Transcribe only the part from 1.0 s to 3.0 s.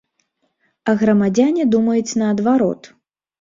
грамадзяне думаюць наадварот.